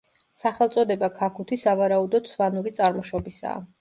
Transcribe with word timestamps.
სახელწოდება 0.43 1.09
ქაქუთი 1.19 1.59
სავარაუდოდ 1.65 2.31
სვანური 2.33 2.75
წარმოშობისაა. 2.81 3.63